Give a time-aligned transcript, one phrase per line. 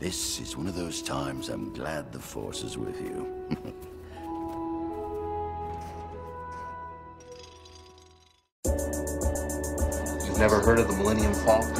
[0.00, 3.26] This is one of those times I'm glad the Force is with you.
[10.24, 11.74] You've never heard of the Millennium Falcon?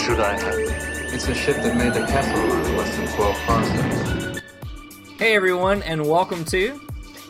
[0.00, 1.14] Should I have?
[1.14, 4.42] It's a ship that made the Kessel Run in less than 12 parsecs.
[5.18, 6.78] Hey everyone, and welcome to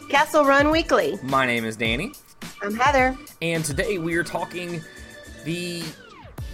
[0.09, 1.21] Kessel Run Weekly.
[1.23, 2.13] My name is Danny,
[2.63, 3.17] I'm Heather.
[3.41, 4.83] and today we are talking
[5.45, 5.85] the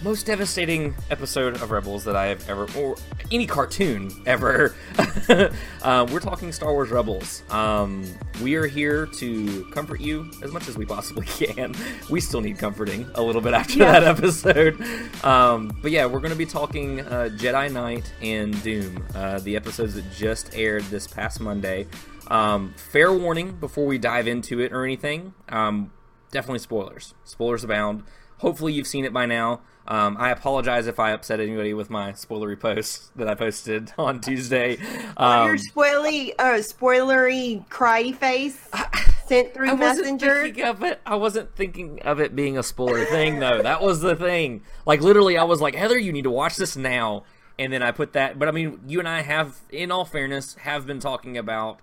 [0.01, 2.95] most devastating episode of Rebels that I have ever, or
[3.31, 4.73] any cartoon ever.
[5.81, 7.43] uh, we're talking Star Wars Rebels.
[7.49, 8.05] Um,
[8.41, 11.75] we are here to comfort you as much as we possibly can.
[12.09, 13.99] We still need comforting a little bit after Yeah.
[13.99, 14.81] that episode.
[15.23, 19.55] Um, but yeah, we're going to be talking uh, Jedi Night and Dume, uh, the
[19.57, 21.87] episodes that just aired this past Monday.
[22.27, 25.33] Um, fair warning before we dive into it or anything.
[25.49, 25.91] Um,
[26.31, 27.13] definitely spoilers.
[27.25, 28.03] Spoilers abound.
[28.37, 29.59] Hopefully you've seen it by now.
[29.87, 34.19] Um, I apologize if I upset anybody with my spoilery post that I posted on
[34.19, 34.77] Tuesday.
[35.17, 40.43] Um, Your spoilery, uh, spoilery cry face I, sent through I Messenger.
[40.43, 41.01] thinking of it.
[41.05, 43.63] I wasn't thinking of it being a spoiler thing, though.
[43.63, 44.61] That was the thing.
[44.85, 47.23] Like literally, I was like, Heather, you need to watch this now.
[47.57, 48.37] And then I put that.
[48.39, 51.79] But I mean, you and I have, in all fairness, have been talking about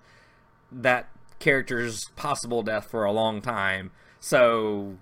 [0.72, 3.90] that character's possible death for a long time.
[4.20, 4.96] So,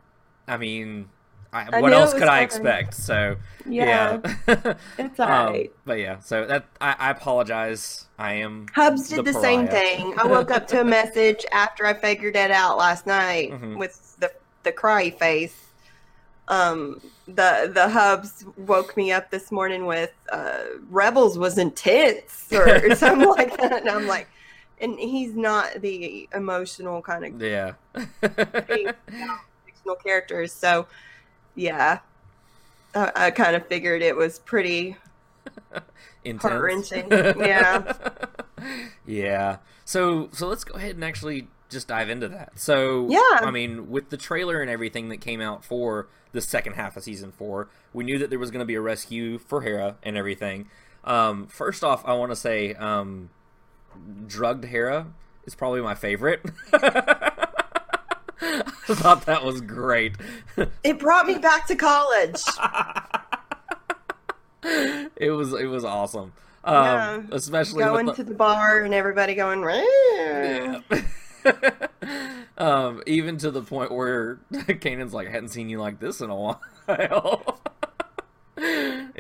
[0.49, 1.11] I mean,
[1.55, 2.95] I, I what else could I expect?
[2.95, 4.19] So, Yeah.
[4.49, 4.75] yeah.
[4.99, 5.73] It's Um, alright.
[5.85, 8.07] but yeah, so that I, I apologize.
[8.19, 10.15] I am Hubs did the the, same thing.
[10.19, 13.79] I woke up to a message after I figured it out last night Mhm.
[13.79, 14.33] with the
[14.65, 15.61] the cry face.
[16.49, 22.95] Um, the the Hubs woke me up this morning with uh, Rebels was intense or
[22.97, 24.29] something like that, and I'm like,
[24.81, 27.73] and he's not the emotional kind of yeah.
[28.21, 30.53] fictional characters.
[30.53, 30.87] So,
[31.55, 32.01] yeah,
[32.95, 34.97] I, I kind of figured it was pretty
[36.25, 36.43] Intense.
[36.43, 37.09] heart-wrenching.
[37.41, 37.93] Yeah.
[39.07, 39.57] yeah.
[39.85, 42.53] So so let's go ahead and actually just dive into that.
[42.59, 43.41] So Yeah.
[43.47, 47.03] I mean, with the trailer and everything that came out for the second half of
[47.03, 50.17] season four, we knew that there was going to be a rescue for Hera and
[50.17, 50.69] everything.
[51.05, 53.29] Um, first off, I want to say, um,
[54.27, 55.07] drugged Hera
[55.47, 56.41] is probably my favorite.
[58.89, 60.17] I thought that was great.
[60.83, 62.43] It brought me back to college.
[65.17, 66.33] it was it was awesome.
[66.63, 69.63] Um, especially going the, to the bar and everybody going.
[69.63, 70.81] Yeah.
[72.59, 76.31] um, even to the point where Kanan's like, I hadn't seen you like this in
[76.31, 76.61] a while.
[76.89, 77.11] it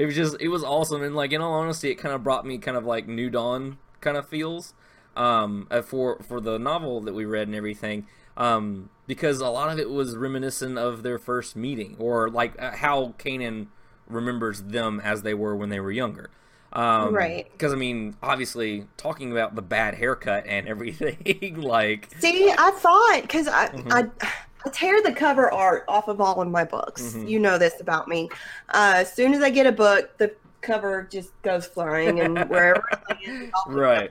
[0.06, 1.02] was just, it was awesome.
[1.02, 3.76] And like, in all honesty, it kind of brought me kind of like New Dawn
[4.00, 4.72] kind of feels
[5.16, 8.06] um, for for the novel that we read and everything.
[8.36, 12.72] Um, because a lot of it was reminiscent of their first meeting, or like uh,
[12.76, 13.66] how Kanan
[14.08, 16.30] remembers them as they were when they were younger.
[16.72, 17.46] Um, Right.
[17.52, 23.22] Because I mean, obviously, talking about the bad haircut and everything, like, See, I thought
[23.22, 23.92] because I, Mhm.
[23.92, 24.28] I
[24.66, 27.14] I tear the cover art off of all of my books.
[27.14, 27.28] Mhm.
[27.28, 28.30] You know this about me.
[28.70, 32.82] Uh, as soon as I get a book, the cover just goes flying, and wherever
[32.90, 34.10] it lands, I'll pick it up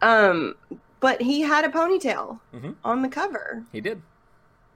[0.00, 0.54] Um,
[1.00, 2.74] but he had a ponytail Mhm.
[2.84, 4.02] on the cover, he did.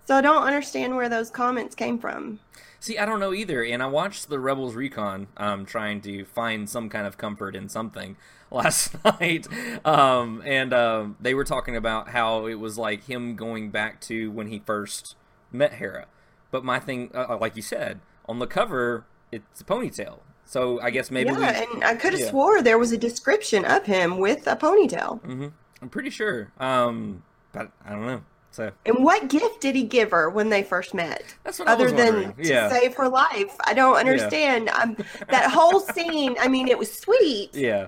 [0.04, 2.40] so I don't understand where those comments came from.
[2.80, 6.68] See, I don't know either, and I watched the Rebels Recon, um, trying to find
[6.68, 8.16] some kind of comfort in something
[8.50, 9.46] last night,
[9.86, 14.30] um, and um, they were talking about how it was like him going back to
[14.32, 15.14] when he first
[15.52, 16.06] met Hera.
[16.50, 20.18] But my thing, uh, like you said, on the cover, it's a ponytail.
[20.44, 21.74] So I guess maybe yeah, we.
[21.76, 22.30] and I could have yeah.
[22.30, 25.20] swore there was a description of him with a ponytail.
[25.22, 25.46] hmm
[25.82, 27.22] I'm pretty sure, um,
[27.52, 28.22] but I don't know.
[28.52, 31.34] So And what gift did he give her when they first met?
[31.42, 32.34] that's what I Other than wondering.
[32.36, 34.68] to save her life, I don't understand.
[34.68, 34.96] Um,
[35.30, 36.36] that whole scene.
[36.38, 37.54] I mean, it was sweet.
[37.54, 37.86] yeah.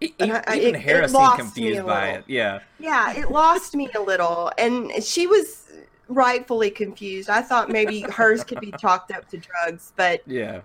[0.00, 2.24] But e- I- even it- Hera seemed confused by it.
[2.28, 2.60] Yeah.
[2.78, 5.70] Yeah, it lost me a little, and she was
[6.08, 7.28] rightfully confused.
[7.28, 10.60] I thought maybe hers could be chalked up to drugs, but Yeah.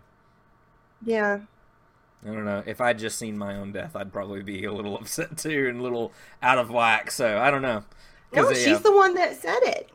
[1.05, 1.39] yeah,
[2.25, 2.63] I don't know.
[2.65, 5.79] If I'd just seen my own death, I'd probably be a little upset too and
[5.79, 6.11] a little
[6.41, 7.11] out of whack.
[7.11, 7.83] So I don't know.
[8.33, 9.89] no, she's yeah, the one that said it.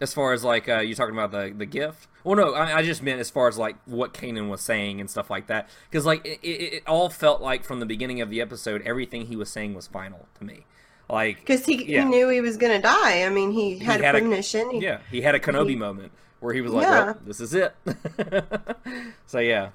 [0.00, 2.06] as far as like uh, you talking about the the gift.
[2.24, 5.10] Well, no, I, I just meant as far as like what Kanan was saying and
[5.10, 5.68] stuff like that.
[5.90, 9.26] Because like it, it, it all felt like from the beginning of the episode, everything
[9.26, 10.64] he was saying was final to me.
[11.10, 12.04] Like Because he, Yeah.
[12.04, 13.24] he knew he was going to die.
[13.24, 14.70] I mean, he had had a a- premonition.
[14.70, 17.04] He- yeah, he had a Kenobi He- moment where he was like, Yeah.
[17.06, 17.74] well, "This is it."
[19.26, 19.70] so yeah.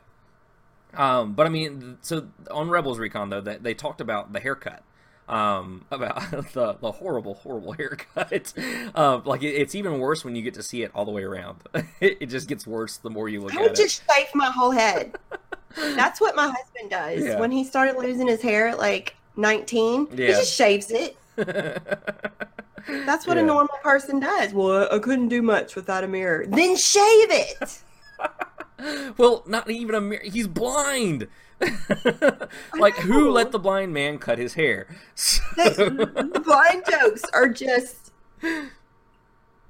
[0.93, 4.83] Um, but I mean, so on Rebels Recon though, they, they talked about the haircut,
[5.27, 8.53] um, about the the horrible, horrible haircut.
[8.95, 11.23] Um, like it, it's even worse when you get to see it all the way
[11.23, 11.57] around.
[11.99, 13.59] it, it just gets worse the more you look at it.
[13.59, 13.75] I would it.
[13.83, 15.15] just shave my whole head.
[15.75, 17.23] That's what my husband does.
[17.23, 17.39] Yeah.
[17.39, 21.15] When he started losing his hair at like 19, he just shaves it.
[21.35, 23.43] That's what Yeah.
[23.43, 24.53] a normal person does.
[24.53, 26.45] Well, I couldn't do much without a mirror.
[26.47, 27.79] Then shave it.
[29.17, 30.23] Well, not even a mirror.
[30.23, 31.27] He's blind.
[32.79, 34.87] like who let the blind man cut his hair?
[35.15, 38.11] So- the blind jokes are just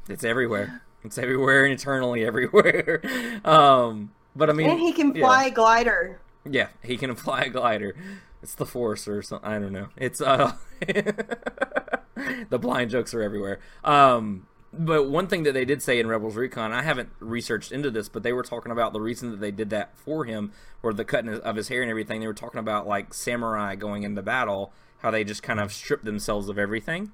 [0.10, 0.82] it's everywhere.
[1.04, 3.02] It's everywhere and eternally everywhere.
[3.46, 5.26] Um, but I mean, and he can yeah.
[5.26, 6.20] fly a glider.
[6.44, 7.96] Yeah, he can fly a glider.
[8.44, 9.50] It's the force or something.
[9.50, 9.88] I don't know.
[9.96, 10.54] It's uh
[10.86, 13.60] the blind jokes are everywhere.
[13.84, 17.90] Um but one thing that they did say in Rebels Recon, I haven't researched into
[17.92, 20.52] this, but they were talking about the reason that they did that for him,
[20.84, 22.20] or the cutting of his hair and everything.
[22.22, 26.04] They were talking about like samurai going into battle, how they just kind of strip
[26.04, 27.12] themselves of everything.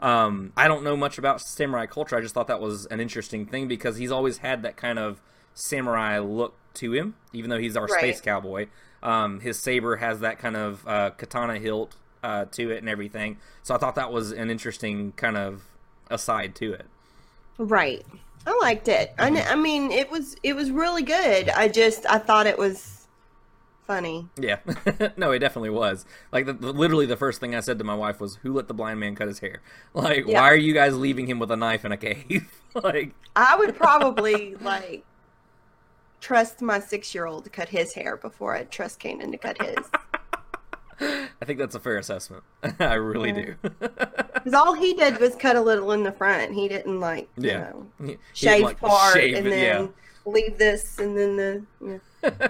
[0.00, 2.16] Um, I don't know much about samurai culture.
[2.16, 5.20] I just thought that was an interesting thing because he's always had that kind of
[5.54, 7.98] samurai look to him, even though he's our Right.
[8.00, 8.66] space cowboy.
[9.02, 13.36] Um, his saber has that kind of uh, katana hilt uh, to it and everything.
[13.62, 15.62] So I thought that was an interesting kind of
[16.10, 16.86] aside to it.
[17.58, 18.04] Right.
[18.46, 19.14] I liked it.
[19.18, 21.48] I, I mean, it was it was really good.
[21.48, 23.06] I just I thought it was
[23.86, 24.28] funny.
[24.38, 24.58] Yeah,
[25.16, 26.04] no, it definitely was.
[26.32, 28.74] Like, the, literally, the first thing I said to my wife was, "Who let the
[28.74, 29.62] blind man cut his hair?
[29.94, 30.40] Like, Yeah.
[30.40, 32.50] why are you guys leaving him with a knife in a cave?
[32.74, 35.04] like, I would probably like
[36.20, 39.60] trust my six year old to cut his hair before I'd trust Kanan to cut
[39.62, 39.86] his.
[41.00, 42.42] I think that's a fair assessment.
[42.78, 43.54] I really do.
[44.44, 46.52] Because all he did was cut a little in the front.
[46.52, 47.58] He didn't like you Yeah.
[47.60, 49.88] know He- shave like, part shave and it, then
[50.26, 52.48] leave this and then the yeah.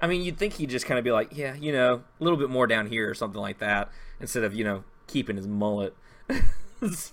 [0.00, 2.38] I mean, you'd think he'd just kind of be like, yeah, you know, a little
[2.38, 3.90] bit more down here or something like that,
[4.20, 5.96] instead of you know keeping his mullet.
[6.92, 7.10] so,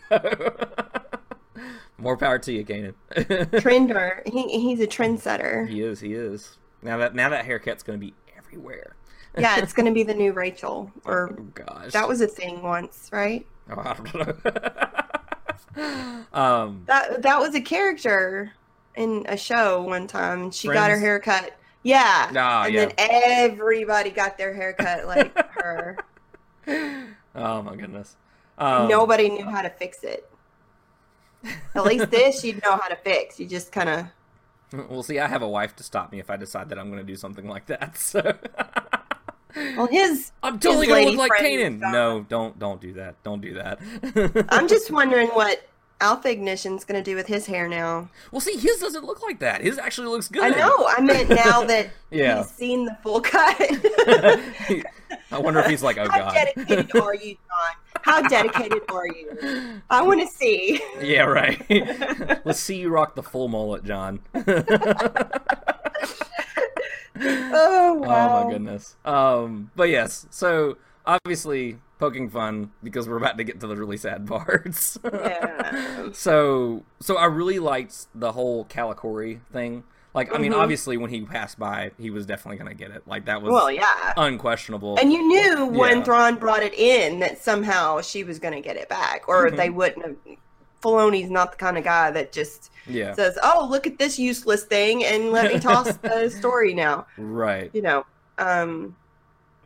[1.97, 2.93] more power to you, Kanan.
[3.15, 4.21] trender.
[4.27, 5.67] He he's a trendsetter.
[5.67, 5.99] he is.
[5.99, 6.57] He is.
[6.83, 8.95] Now that now that haircut's going to be everywhere.
[9.37, 10.91] Yeah, it's gonna be the new Rachel.
[11.05, 13.45] Or Oh gosh, that was a thing once, right?
[13.69, 14.15] Oh, I don't
[15.75, 16.23] know.
[16.33, 18.51] um, That that was a character
[18.95, 20.51] in a show one time.
[20.51, 21.01] She got her Friends?
[21.01, 21.57] hair cut.
[21.83, 22.31] Yeah.
[22.35, 22.85] Ah, and yeah.
[22.85, 25.97] then everybody got their hair cut like her.
[27.35, 28.17] oh my goodness.
[28.57, 30.29] Um, Nobody knew how to fix it.
[31.73, 33.39] At least this you'd know how to fix.
[33.39, 34.05] You just kind of
[34.89, 35.19] We'll see.
[35.19, 37.15] I have a wife to stop me if I decide that I'm going to do
[37.17, 37.97] something like that.
[37.97, 38.37] So
[39.55, 41.87] well his I'm totally his going to look like friend Kanan.
[41.87, 43.21] Uh, no, don't don't do that.
[43.23, 43.79] Don't do that.
[44.49, 45.67] I'm just wondering what
[45.99, 48.09] Alpha Ignition's gonna do with his hair now.
[48.31, 49.61] well, see, his doesn't look like that.
[49.61, 50.43] His actually looks good.
[50.43, 50.87] I know.
[50.89, 52.37] I meant now that Yeah.
[52.39, 53.55] he's seen the full cut.
[55.33, 56.33] I wonder if he's like, oh How god.
[56.35, 58.01] How dedicated are you, John?
[58.01, 59.81] How dedicated are you?
[59.89, 60.81] I want to see.
[61.01, 61.63] Yeah, right.
[62.45, 64.19] Let's see you rock the full mullet, John.
[67.53, 68.39] Oh wow!
[68.41, 68.95] Oh my goodness.
[69.05, 73.97] Um, but yes, so obviously poking fun because we're about to get to the really
[73.97, 74.97] sad parts.
[75.03, 76.09] Yeah.
[76.13, 79.83] so, so I really liked the whole kalikori thing.
[80.13, 80.57] Like, I mean, Mhm.
[80.57, 83.03] obviously when he passed by, he was definitely gonna get it.
[83.07, 84.13] Like that was Well, yeah.
[84.17, 84.97] unquestionable.
[84.99, 86.03] And you knew when Yeah.
[86.03, 89.55] Thrawn brought it in that somehow she was going to get it back, or Mhm.
[89.57, 90.15] they wouldn't have.
[90.81, 94.63] Filoni's not the kind of guy that just yeah, says, "Oh, look at this useless
[94.63, 97.69] thing, and let me toss the story now." right.
[97.73, 98.05] You know.
[98.37, 98.95] Um.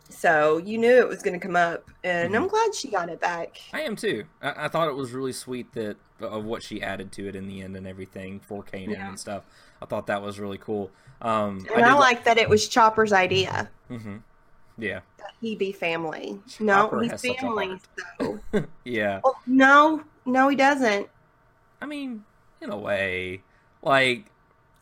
[0.09, 2.43] So you knew it was going to come up, and Mm-hmm.
[2.43, 3.59] I'm glad she got it back.
[3.73, 4.25] I am too.
[4.41, 7.47] I, I thought it was really sweet that of what she added to it in
[7.47, 9.09] the end and everything for Kanan Yeah.
[9.09, 9.43] and stuff.
[9.81, 10.91] I thought that was really cool.
[11.21, 13.69] Um, And I, li- like that it was Chopper's idea.
[13.89, 14.17] Mm-hmm.
[14.77, 16.39] Yeah, that He be family.
[16.49, 17.79] Chopper no, he's such a family.
[18.19, 18.39] So.
[18.85, 19.21] yeah.
[19.23, 21.09] well, no, no, he doesn't.
[21.81, 22.25] I mean,
[22.61, 23.43] in a way,
[23.81, 24.31] like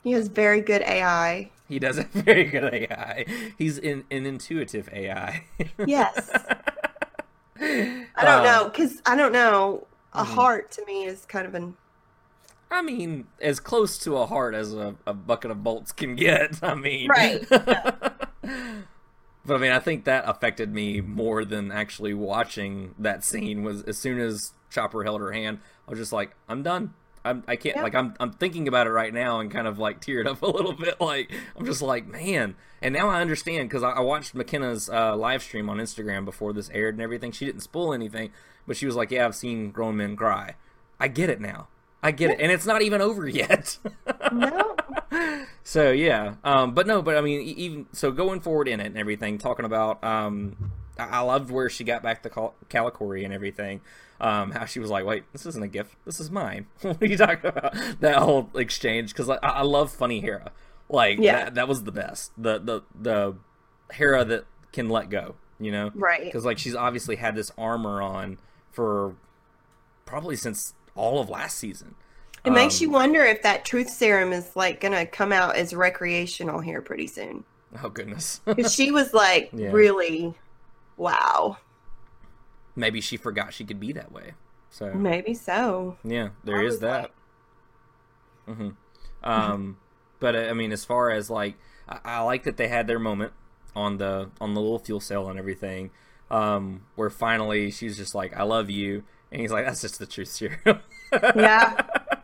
[0.03, 1.51] He has very good AI.
[1.67, 3.25] he does a very good AI.
[3.57, 5.45] He's in an intuitive AI.
[5.85, 6.47] Yes.
[8.15, 9.87] I don't Uh, know because I don't know.
[10.13, 10.23] A Mhm.
[10.23, 11.75] heart to me is kind of an
[12.71, 16.59] I mean, as close to a heart as a, a bucket of bolts can get.
[16.63, 17.43] I mean, Right,
[19.45, 23.63] but I mean, I think that affected me more than actually watching that scene.
[23.63, 26.93] Was as soon as Chopper held her hand, I was just like, I'm done.
[27.25, 27.83] I'm, I can't Yeah.
[27.83, 30.45] like I'm I'm thinking about it right now and kind of like teared up a
[30.45, 30.99] little bit.
[30.99, 35.15] Like I'm just like man, and now I understand because I, I watched McKenna's uh,
[35.15, 37.31] live stream on Instagram before this aired and everything.
[37.31, 38.31] She didn't spoil anything,
[38.67, 40.55] but she was like, "Yeah, I've seen grown men cry.
[40.99, 41.67] I get it now.
[42.03, 43.77] I get it, and it's not even over yet."
[44.31, 44.75] no.
[45.63, 48.97] so yeah, um, but no, but I mean, even so, going forward in it and
[48.97, 53.33] everything, talking about, um, I, I loved where she got back the Cal- kalikori and
[53.33, 53.81] everything.
[54.21, 55.95] Um, how she was like, "Wait, this isn't a gift.
[56.05, 57.73] This is mine." what are you talking about?
[58.01, 60.51] That whole exchange because I, I love funny Hera.
[60.89, 61.45] Like Yeah.
[61.45, 62.31] that, that was the best.
[62.37, 63.35] The the the
[63.93, 65.35] Hera that can let go.
[65.59, 66.23] You know, Right.
[66.25, 68.37] Because like she's obviously had this armor on
[68.71, 69.15] for
[70.05, 71.95] probably since all of last season.
[72.45, 75.73] It makes Um, you wonder if that truth serum is like gonna come out as
[75.73, 77.43] recreational here pretty soon.
[77.83, 78.41] Oh goodness.
[78.69, 79.71] She was like Yeah.
[79.71, 80.33] really,
[80.97, 81.57] wow.
[82.75, 84.33] Maybe she forgot she could be that way.
[84.69, 85.97] So Maybe so.
[86.03, 87.11] yeah, there I is that.
[88.47, 88.69] like- hmm
[89.23, 89.77] Um,
[90.19, 91.55] but uh, I mean, as far as like,
[91.87, 93.33] I, I like that they had their moment
[93.75, 95.91] on the on the little fuel cell and everything.
[96.31, 99.03] Um, where finally she's just like, "I love you,"
[99.33, 100.79] and he's like, "That's just the truth serum."
[101.11, 101.75] Yeah.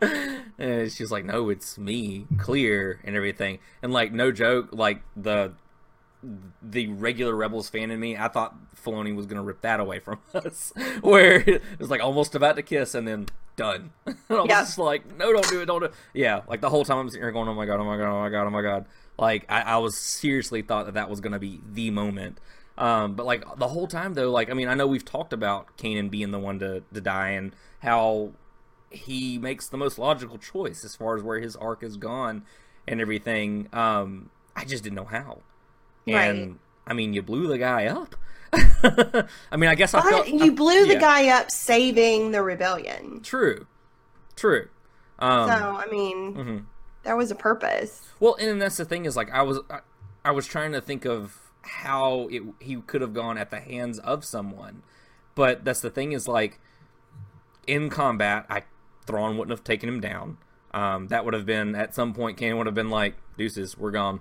[0.58, 5.52] and she's like, "No, it's me, clear and everything." And like, no joke, like the
[6.62, 10.18] the regular Rebels fan in me, I thought Filoni was gonna rip that away from
[10.34, 13.26] us, where it was like almost about to kiss and then
[13.56, 13.92] done.
[14.06, 14.60] I was Yeah.
[14.60, 17.08] just like, "No, don't do it, don't do it." Yeah, like the whole time I'm
[17.08, 18.86] sitting here going, "Oh my god, oh my god, oh my god, oh my god!"
[19.18, 22.38] Like I, I was seriously thought that that was gonna be the moment.
[22.78, 25.76] Um, but like the whole time though, like I mean, I know we've talked about
[25.76, 28.32] Kanan being the one to to die and how
[28.90, 32.44] he makes the most logical choice as far as where his arc is gone
[32.88, 33.68] and everything.
[33.72, 35.38] Um, I just didn't know how.
[36.06, 36.54] And Right.
[36.86, 38.16] I mean, you blew the guy up.
[38.52, 41.00] I mean, I guess I felt you blew the yeah.
[41.00, 43.20] guy up saving the rebellion.
[43.22, 43.66] True,
[44.34, 44.68] true.
[45.20, 46.64] Um, so, I mean, mhm.
[47.04, 48.02] there was a purpose.
[48.18, 49.80] Well, and that's the thing is like I was I,
[50.24, 53.98] I was trying to think of how it, he could have gone at the hands
[53.98, 54.82] of someone,
[55.34, 56.60] but that's the thing is like
[57.66, 58.64] in combat, I
[59.06, 60.38] Thrawn wouldn't have taken him down.
[60.72, 62.38] Um, that would have been at some point.
[62.38, 64.20] Kanan would have been like, "Deuces, we're gone,"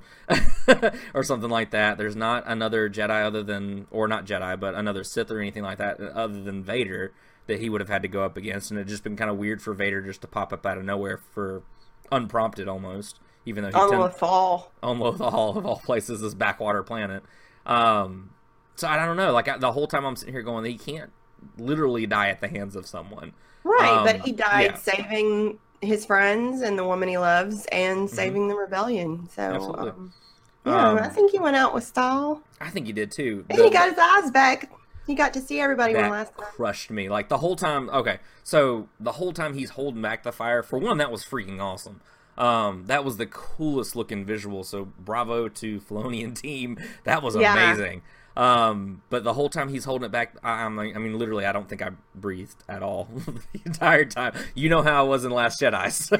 [1.13, 1.97] or something like that.
[1.97, 5.77] There's not another Jedi other than, or not Jedi, but another Sith or anything like
[5.77, 7.13] that other than Vader
[7.45, 9.37] that he would have had to go up against, and it just been kind of
[9.37, 11.61] weird for Vader just to pop up out of nowhere for
[12.11, 14.71] unprompted almost, even though he On fall.
[14.81, 17.23] on Lothal of all places, this backwater planet.
[17.65, 18.29] Um,
[18.75, 19.31] so I don't know.
[19.33, 21.11] Like I, the whole time I'm sitting here going, he can't
[21.57, 23.33] literally die at the hands of someone.
[23.63, 24.75] Right, Um, but he died yeah.
[24.77, 29.27] saving his friends and the woman he loves and saving the rebellion.
[29.35, 29.79] So, Mm-hmm.
[29.81, 30.13] Um,
[30.65, 32.41] yeah, Um, I think he went out with style.
[32.59, 33.45] I think he did too.
[33.49, 34.71] And The- he got his eyes back.
[35.07, 36.45] He got to see everybody one last time.
[36.51, 37.09] crushed me.
[37.09, 37.89] Like the whole time.
[37.89, 40.61] Okay, so the whole time he's holding back the fire.
[40.61, 42.01] For one, that was freaking awesome.
[42.39, 44.63] Um, that was the coolest looking visual.
[44.63, 46.79] So bravo to Filoni and team.
[47.03, 47.51] That was Yeah.
[47.53, 48.01] amazing.
[48.37, 51.45] Um, but the whole time he's holding it back, I, I'm like, I mean, literally,
[51.45, 53.09] I don't think I breathed at all
[53.53, 54.33] the entire time.
[54.55, 55.91] You know how I was in Last Jedi.
[55.91, 56.15] So.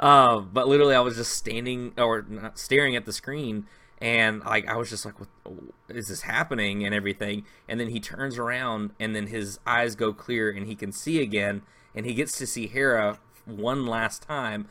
[0.00, 2.24] um, but literally, I was just standing or
[2.54, 3.66] staring at the screen,
[4.00, 5.28] and like I was just like, "What
[5.88, 7.44] is this happening?" and everything.
[7.68, 11.20] And then he turns around, and then his eyes go clear, and he can see
[11.20, 11.62] again,
[11.94, 14.68] and he gets to see Hera one last time.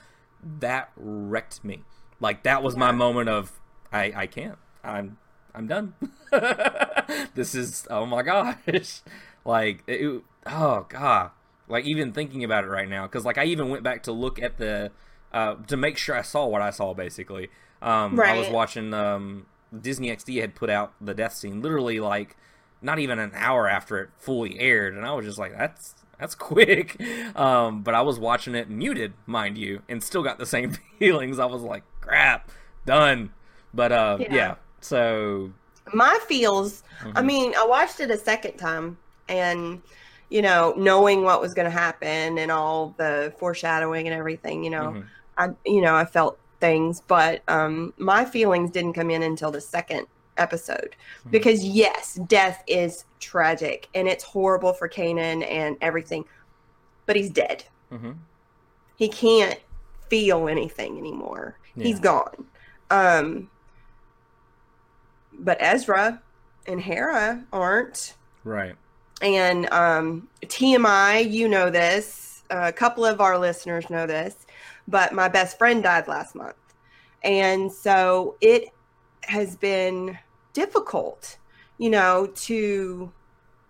[0.60, 1.84] That wrecked me.
[2.20, 3.60] Like that was my moment of
[3.92, 4.58] I I can't.
[4.84, 5.18] I'm
[5.54, 5.94] I'm done.
[7.36, 9.02] this is oh my gosh.
[9.44, 11.32] Like it, oh god.
[11.68, 14.40] Like even thinking about it right now cuz like I even went back to look
[14.40, 14.92] at the
[15.34, 17.50] uh to make sure I saw what I saw basically.
[17.82, 22.38] Um I was watching um Disney XD had put out the death scene literally like
[22.84, 26.36] not even an hour after it fully aired and I was just like that's that's
[26.36, 26.96] quick.
[27.36, 31.40] Um but I was watching it muted, mind you, and still got the same feelings.
[31.40, 32.50] I was like, crap,
[32.86, 33.32] done.
[33.74, 34.56] But uh yeah, Yeah.
[34.80, 35.52] so
[35.94, 37.18] My feels, Mm-hmm.
[37.18, 38.96] I mean, I watched it a second time
[39.28, 39.82] and,
[40.30, 44.70] you know, knowing what was going to happen and all the foreshadowing and everything, you
[44.70, 45.06] know, Mhm.
[45.38, 49.60] I, you know, I felt things, but um, my feelings didn't come in until the
[49.62, 50.06] second
[50.42, 51.30] episode Mm-hmm.
[51.30, 56.26] because yes, death is tragic and it's horrible for Kanan and everything,
[57.06, 57.64] but he's dead.
[57.92, 58.18] Mhm.
[58.96, 59.60] He can't
[60.10, 61.58] feel anything anymore.
[61.76, 62.46] He's gone.
[62.90, 63.50] Um,
[65.34, 66.22] but Ezra
[66.68, 68.16] and Hera aren't.
[68.44, 68.76] right.
[69.22, 72.44] And um, TMI, you know this.
[72.50, 74.36] A couple of our listeners know this,
[74.88, 76.56] but my best friend died last month.
[77.24, 78.70] And so it
[79.22, 80.18] has been
[80.54, 81.38] difficult,
[81.78, 83.12] you know, to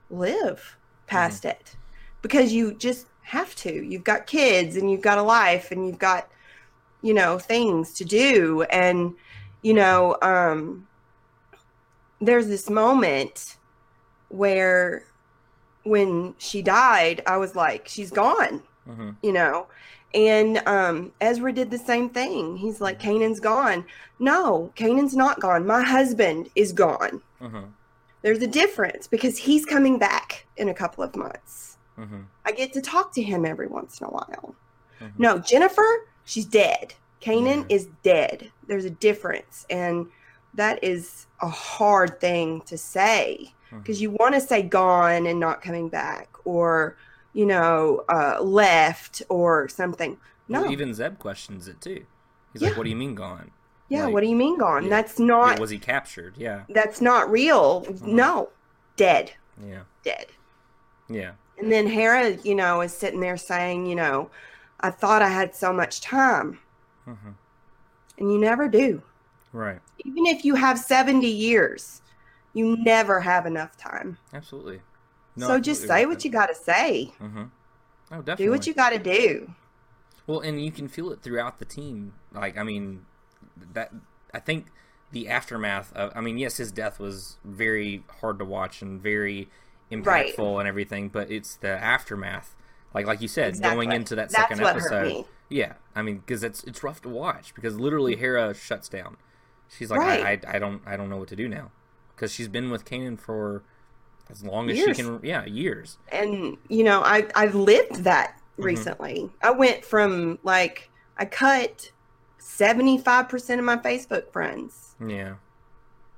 [0.10, 1.76] live past it
[2.22, 3.72] because you just have to.
[3.72, 6.30] You've got kids and you've got a life and you've got,
[7.02, 8.64] you know, things to do.
[8.64, 9.14] And,
[9.62, 10.88] you know, um,
[12.20, 13.58] there's this moment
[14.30, 15.04] where
[15.84, 19.68] when she died, I was like, she's gone, hmm you know.
[20.14, 22.58] And um, Ezra did the same thing.
[22.58, 23.86] He's like, Kanan's gone.
[24.20, 25.66] No, Kanan's not gone.
[25.66, 27.22] My husband is gone.
[27.40, 27.66] hmm
[28.22, 31.78] There's a difference because he's coming back in a couple of months.
[31.96, 34.56] hmm I get to talk to him every once in a while.
[35.00, 35.12] Mhm.
[35.18, 36.94] No, Jennifer, she's dead.
[37.22, 38.52] Kanan is dead.
[38.68, 39.66] There's a difference.
[39.70, 40.08] And
[40.56, 45.62] that is a hard thing to say because you want to say gone and not
[45.62, 46.98] coming back or
[47.34, 50.18] you know uh, left or something.
[50.48, 50.62] No.
[50.64, 52.06] Well, even Zeb questions it too.
[52.54, 52.70] He's Yeah.
[52.70, 53.52] like, "What do you mean gone?
[53.90, 54.84] yeah like, what do you mean gone?
[54.84, 54.90] yeah.
[54.90, 56.36] that's Yeah, not was he captured?
[56.38, 57.86] Yeah, that's not real.
[58.02, 58.50] No.
[58.98, 59.34] Dead.
[59.66, 60.28] Yeah, dead.
[61.10, 64.30] Yeah, and then hera you know is sitting there saying you know
[64.80, 66.60] i thought i had so much time.
[67.08, 67.32] Mm-hmm.
[68.18, 69.02] and you never do.
[69.54, 72.02] Right, even if you have 70 years
[72.54, 74.18] you never have enough time.
[74.34, 74.82] Absolutely."
[75.38, 77.44] So just say what you got to say Mm-hmm.
[78.12, 78.46] Oh, definitely.
[78.46, 79.54] do what you got to do
[80.28, 82.14] Well, and you can feel it throughout the team.
[82.34, 83.06] Like, I mean,
[83.74, 83.92] that
[84.34, 84.68] I think
[85.12, 86.12] the aftermath of.
[86.16, 89.50] I mean, yes, his death was very hard to watch and very
[89.92, 90.06] impactful
[90.56, 90.60] Right.
[90.60, 92.56] and everything, but it's the aftermath.
[92.94, 95.08] Like, like you said, going into that That's second what hurt episode.
[95.08, 95.26] me.
[95.50, 99.18] Yeah, I mean, because it's it's rough to watch because literally Hera shuts down.
[99.70, 101.72] She's like, I, I, I don't I don't know what to do now
[102.16, 103.64] because she's been with Kanan for
[104.32, 104.98] as long as Years.
[104.98, 105.20] she can.
[105.24, 105.98] Yeah, years.
[106.12, 108.64] and you know i i've lived that Mm-hmm.
[108.64, 111.90] recently i went from like i cut
[112.40, 115.36] 75% of my facebook friends Yeah.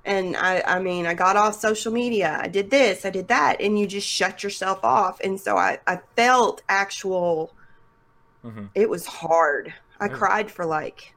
[0.04, 3.60] and i i mean i got off social media i did this i did that
[3.60, 7.54] and you just shut yourself off and so i i felt actual
[8.42, 11.14] hmm it was hard i cried for like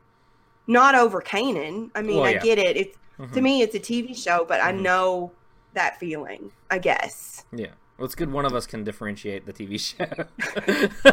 [0.68, 2.39] not over kanan i mean Well, i yeah.
[2.39, 3.34] get it it's Mhm.
[3.34, 4.82] to me it's a tv show but i Mhm.
[4.82, 5.32] know
[5.77, 7.67] that feeling i guess Yeah.
[7.98, 10.05] Well, it's good one of us can differentiate the TV show.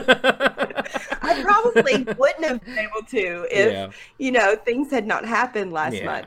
[1.22, 3.90] I probably wouldn't have been able to if yeah.
[4.18, 6.04] you know things had not happened last Yeah.
[6.04, 6.26] month.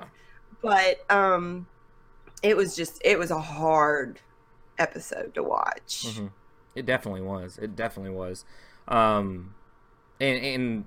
[0.61, 1.67] But um
[2.41, 4.19] it was just it was a hard
[4.79, 6.05] episode to watch.
[6.07, 6.31] Mhm.
[6.75, 7.57] It definitely was.
[7.59, 8.43] It definitely was.
[8.87, 9.53] Um,
[10.19, 10.85] and and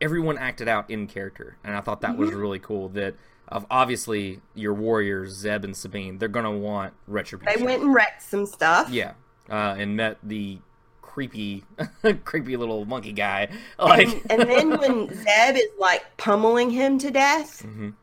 [0.00, 2.38] everyone acted out in character, and I thought that was Mm-hmm.
[2.40, 2.88] really cool.
[2.90, 3.14] That
[3.50, 7.58] of obviously your warriors Zeb and Sabine, they're gonna want retribution.
[7.58, 8.90] They went and wrecked some stuff.
[8.90, 9.12] yeah,
[9.48, 10.58] uh, and met the
[11.02, 11.64] creepy,
[12.24, 13.48] creepy little monkey guy.
[13.78, 17.94] Like, And, and then when Zeb is like pummeling him to death, Mhm.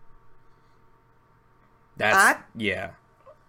[1.95, 2.91] that's I- yeah,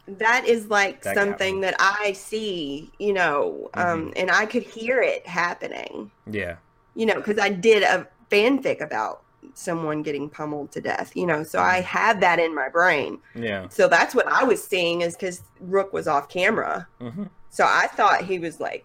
[0.06, 5.02] that is like That something that I see, you know, um, and I could hear
[5.02, 6.56] it happening, yeah,
[6.94, 9.22] you know, because I did a fanfic about
[9.54, 13.18] someone getting pummeled to death, you know, so I have that in my brain.
[13.34, 13.68] yeah.
[13.68, 16.86] So that's what I was seeing is because Rukh was off camera.
[17.00, 18.84] hmm So I thought he was like,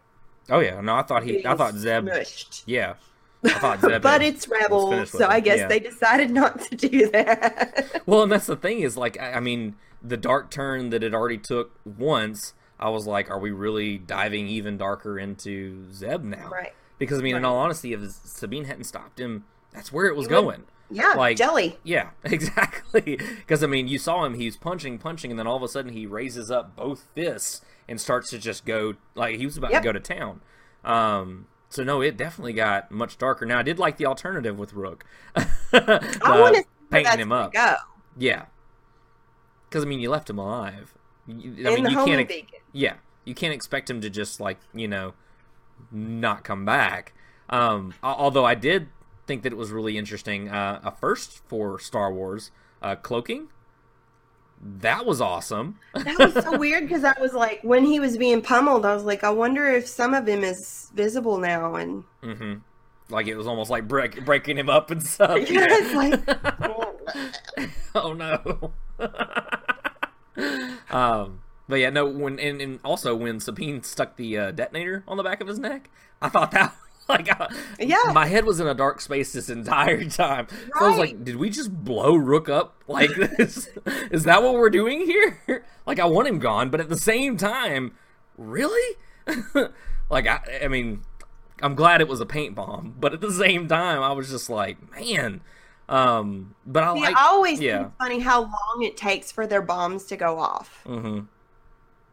[0.49, 2.63] Oh yeah, no, I thought he, I thought Zeb, smushed.
[2.65, 2.95] yeah,
[3.45, 4.01] I thought Zeb.
[4.01, 5.67] but had- it's Rebels, so I guess yeah.
[5.67, 8.01] they decided not to do that.
[8.05, 11.13] Well, and that's the thing is like I, I mean the dark turn that it
[11.13, 12.53] already took once.
[12.77, 16.49] I was like, are we really diving even darker into Zeb now?
[16.49, 16.73] right.
[16.99, 20.27] Because I mean, in all honesty, if Sabine hadn't stopped him, that's where it was
[20.27, 20.63] would- going.
[20.91, 21.79] Yeah, Like- jelly.
[21.83, 23.15] Yeah, exactly.
[23.17, 25.67] Because I mean, you saw him; he was punching, punching, and then all of a
[25.67, 29.71] sudden he raises up both fists and starts to just go like he was about
[29.71, 29.81] Yep.
[29.81, 30.41] to go to town.
[30.83, 33.45] Um, so no, it definitely got much darker.
[33.45, 35.03] Now I did like the alternative with Rukh.
[35.35, 37.53] I want to painting him up.
[37.53, 37.75] Go.
[38.17, 38.45] Yeah,
[39.69, 40.93] because I mean, you left him alive.
[41.25, 42.31] You- I In mean, you can't.
[42.71, 42.93] Yeah,
[43.25, 45.13] you can't expect him to just like you know
[45.91, 47.13] not come back.
[47.49, 48.89] Um, although I did
[49.27, 50.49] think that it was really interesting.
[50.49, 53.47] Uh, a first for Star Wars, uh, cloaking.
[54.65, 55.77] That was awesome.
[55.93, 59.03] That was so weird because I was like, when he was being pummeled, I was
[59.03, 61.75] like, I wonder if some of him is visible now.
[61.75, 62.53] And hmm
[63.09, 65.37] Like it was almost like break, breaking him up and stuff.
[65.49, 68.71] Yeah, it's like- oh no.
[70.89, 72.05] um, but yeah, no.
[72.05, 75.59] When and, and also when Sabine stuck the uh, detonator on the back of his
[75.59, 75.89] neck,
[76.21, 76.75] I thought that
[77.09, 77.47] like uh,
[77.79, 78.11] Yeah.
[78.13, 80.47] my head was in a dark space this entire time.
[80.49, 83.69] So I was like, did we just blow Rukh up like this?
[84.11, 85.65] Is that what we're doing here?
[85.85, 87.93] like I want him gone, but at the same time,
[88.37, 88.97] really?
[90.09, 91.01] like I, I mean,
[91.61, 94.49] I'm glad it was a paint bomb, but at the same time, I was just
[94.49, 95.41] like, man.
[95.89, 97.77] Um, but I See, like, I always yeah.
[97.77, 100.81] think it's funny how long it takes for their bombs to go off.
[100.85, 101.21] hmm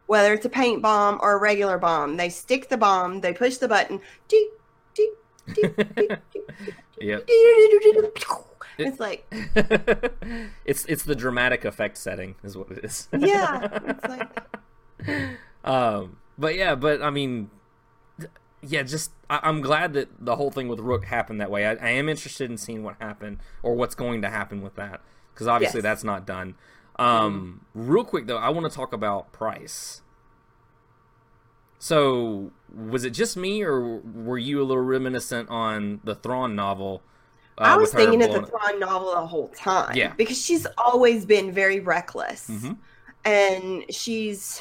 [0.06, 3.56] Whether it's a paint bomb or a regular bomb, they stick the bomb, they push
[3.58, 4.50] the button, ding,
[7.00, 7.28] Yep.
[8.78, 9.26] it's like,
[10.64, 13.08] it's it's the dramatic effect setting is what it is.
[13.18, 14.38] yeah, it's like,
[15.64, 17.50] um, but yeah, but I mean,
[18.62, 21.66] yeah, just I, I'm glad that the whole thing with Rukh happened that way.
[21.66, 25.00] I, I am interested in seeing what happened or what's going to happen with that
[25.32, 25.84] because obviously Yes.
[25.84, 26.54] that's not done.
[26.96, 30.02] Um, real quick though, I want to talk about Pryce.
[31.80, 37.02] So, was it just me, or were you a little reminiscent on the Thrawn novel
[37.58, 39.94] Uh, I was thinking of the Thrawn novel the whole time.
[39.96, 40.14] Yeah.
[40.16, 42.48] Because she's always been very reckless.
[42.48, 42.76] Mhm.
[43.24, 44.60] And she's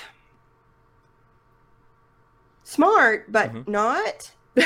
[2.64, 3.68] smart, but Mhm.
[3.68, 4.32] not.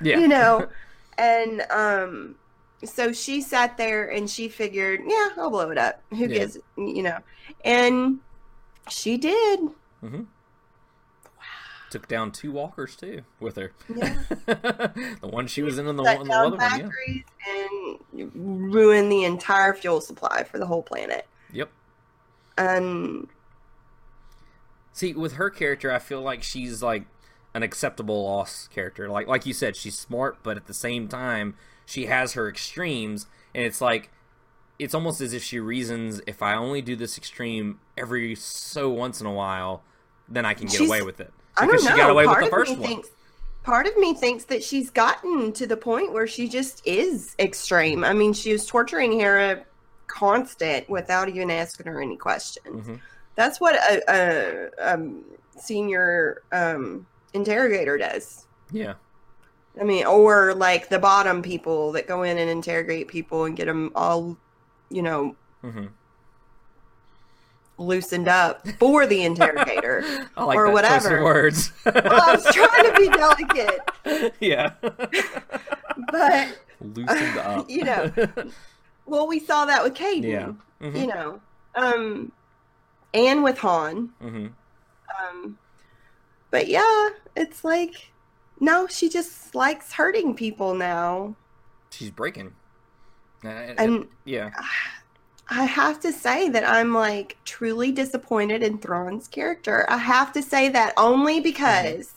[0.00, 0.20] Yeah.
[0.20, 0.68] You know?
[1.18, 2.36] and um
[2.84, 6.02] so she sat there and she figured, yeah, I'll blow it up.
[6.10, 6.38] Who Yeah.
[6.38, 7.18] gives you know.
[7.64, 8.20] And
[8.90, 9.60] she did.
[10.02, 10.35] hmm
[11.90, 13.72] Took down two walkers too with her.
[13.88, 14.16] Yeah.
[14.46, 16.60] the one she was in and the one, the other one.
[16.60, 16.68] Yeah.
[16.68, 17.24] factories
[18.12, 18.30] and
[18.74, 21.26] ruin the entire fuel supply for the whole planet.
[21.52, 21.70] Yep.
[22.58, 23.28] And
[24.92, 27.04] See, with her character, I feel like she's like
[27.54, 29.08] an acceptable loss character.
[29.10, 33.26] Like like you said, she's smart, but at the same time, she has her extremes,
[33.54, 34.10] and it's like
[34.78, 39.20] it's almost as if she reasons if I only do this extreme every so once
[39.20, 39.82] in a while,
[40.28, 41.32] then I can get She's- away with it.
[41.56, 41.90] I don't know.
[41.90, 42.88] she got away with part the of first me one.
[42.88, 43.08] thinks
[43.62, 48.04] part of me thinks that she's gotten to the point where she just is extreme.
[48.04, 49.64] I mean, she was torturing Hera
[50.06, 52.86] constant without even asking her any questions.
[52.86, 53.00] Mhm.
[53.34, 54.02] That's what a,
[54.78, 55.24] a, um
[55.58, 58.46] senior um, interrogator does.
[58.70, 58.94] Yeah.
[59.80, 63.66] I mean, or like the bottom people that go in and interrogate people and get
[63.66, 64.36] them all,
[64.90, 65.86] you know, hmm
[67.78, 70.02] loosened up for the interrogator.
[70.36, 71.24] I like Or that choice of whatever.
[71.24, 71.72] words.
[71.84, 74.72] well, I was trying to be delicate, yeah.
[76.10, 77.68] but Loosened up.
[77.70, 78.12] You know.
[79.06, 80.24] well, we saw that with Caden.
[80.24, 80.52] yeah.
[80.90, 81.40] hmm You know,
[81.74, 82.32] um,
[83.14, 84.10] and with Han.
[84.20, 84.46] hmm
[85.20, 85.58] Um,
[86.50, 88.12] but yeah, it's like,
[88.60, 91.34] no, she just likes hurting people now.
[91.90, 92.54] She's breaking.
[93.44, 94.50] Uh, And yeah.
[95.48, 99.86] I have to say that I'm like truly disappointed in Thrawn's character.
[99.88, 102.12] I have to say that only because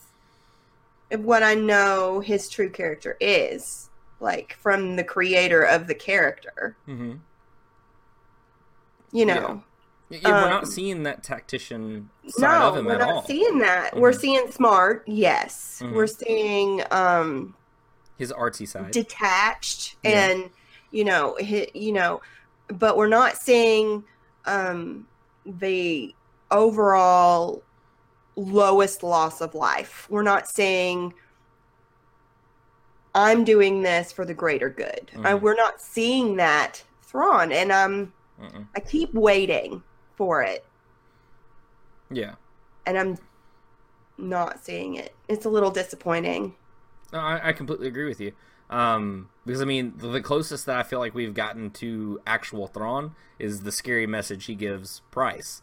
[1.11, 3.89] of what I know his true character is,
[4.19, 6.75] like from the creator of the character.
[6.85, 7.13] hmm
[9.11, 9.63] You know,
[10.11, 13.25] Yeah, we're not Um, seeing that tactician side no, of him we're at not all.
[13.25, 13.95] seeing that.
[13.95, 14.19] We're Mhm.
[14.19, 15.81] seeing smart, yes.
[15.83, 15.91] Mhm.
[15.93, 17.55] We're seeing um
[18.17, 18.91] His artsy side.
[18.91, 20.29] detached Yeah.
[20.29, 20.49] and
[20.91, 22.21] you know you know
[22.73, 24.03] but we're not seeing
[24.45, 25.07] um
[25.45, 26.13] the
[26.51, 27.61] overall
[28.35, 31.13] lowest loss of life we're not saying
[33.15, 35.41] i'm doing this for the greater good Uh, Mhm.
[35.41, 38.67] we're not seeing that thrawn and i'm Mm-mm.
[38.75, 39.83] i keep waiting
[40.15, 40.63] for it
[42.11, 42.35] Yeah.
[42.85, 43.17] and i'm
[44.17, 46.55] not seeing it it's a little disappointing
[47.11, 48.33] No, I, I completely agree with you.
[48.69, 52.67] Um, because I mean, the, the closest that I feel like we've gotten to actual
[52.67, 55.61] Thrawn is the scary message he gives Pryce,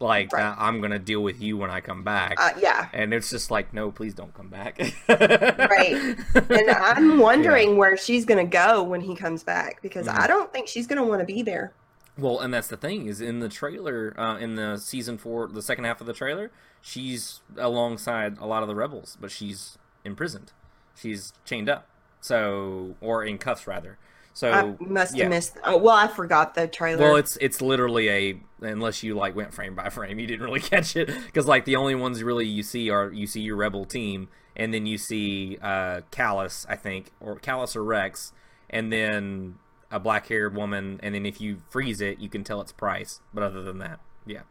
[0.00, 0.54] like Right.
[0.58, 3.72] I'm gonna deal with you when I come back, uh, yeah and it's just like,
[3.72, 4.78] no, please don't come back.
[5.08, 6.16] Right.
[6.34, 10.18] and I'm wondering where she's going to go when he comes back because Mhm.
[10.18, 11.72] I don't think she's going to want to be there.
[12.18, 15.62] Well, and that's the thing is in the trailer, uh, in the season four, the
[15.62, 16.50] second half of the trailer,
[16.82, 20.52] she's alongside a lot of the rebels, but she's imprisoned.
[20.96, 21.86] She's chained up,
[22.20, 23.98] so or in cuffs rather.
[24.32, 25.28] So I must have yeah.
[25.28, 25.56] missed.
[25.64, 27.02] Oh, well, I forgot the trailer.
[27.02, 30.60] Well, it's it's literally a unless you like went frame by frame, you didn't really
[30.74, 33.84] catch it because like the only ones really you see are you see your rebel
[33.84, 38.32] team, and then you see uh, Kallus, I think, or Kallus or Rex,
[38.68, 39.56] and then
[39.90, 43.20] a black haired woman, and then if you freeze it, you can tell it's Pryce.
[43.34, 44.42] But other than that, yeah.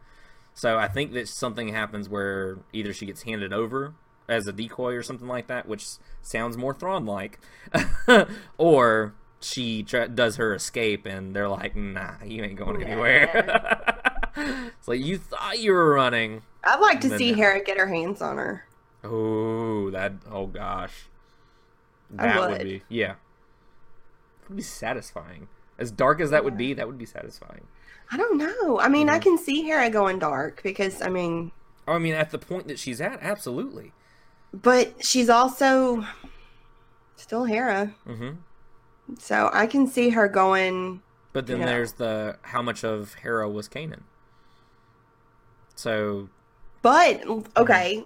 [0.52, 3.94] So I think that something happens where either she gets handed over
[4.30, 5.86] as a decoy or something like that, which
[6.22, 7.38] sounds more Thrawn like,
[8.58, 13.92] or she tr- does her escape and they're like, "Nah, you ain't going anywhere."
[14.36, 16.42] it's like you thought you were running.
[16.64, 17.32] I'd like to see.
[17.32, 18.64] Hera get her hands on her.
[19.02, 20.12] Oh, that.
[20.30, 21.06] Oh gosh,
[22.18, 22.62] I that would would.
[22.62, 23.12] be yeah.
[24.42, 25.48] It would be satisfying.
[25.78, 27.66] As dark as that would be, that would be satisfying.
[28.12, 28.78] I don't know.
[28.78, 29.22] I mean, I Mhm.
[29.22, 31.52] can see Hera going dark because I mean,
[31.88, 33.92] I mean, at the point that she's at, absolutely.
[34.52, 36.04] But she's also
[37.16, 38.30] still Hera, hmm
[39.18, 41.02] so I can see her going.
[41.32, 41.66] But then Yeah.
[41.66, 44.02] there's the how much of Hera was Kanan.
[45.74, 46.28] So
[46.82, 47.62] But Mm-hmm.
[47.62, 48.04] okay,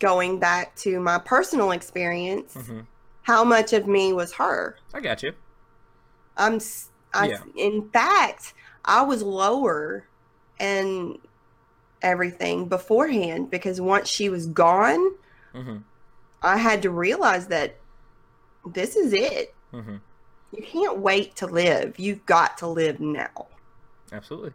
[0.00, 2.86] going back to my personal experience, mhm.
[3.22, 4.76] how much of me was her?
[4.94, 5.32] I got you.
[6.36, 6.60] I'm
[7.14, 7.42] I, Yeah.
[7.56, 10.04] in fact, I was lower
[10.60, 11.18] and
[12.02, 15.10] everything beforehand because once she was gone,
[15.52, 15.78] hmm
[16.42, 17.76] I had to realize that
[18.64, 19.54] this is it.
[19.72, 19.96] hmm
[20.52, 21.98] You can't wait to live.
[21.98, 23.46] You've got to live now.
[24.12, 24.52] Absolutely.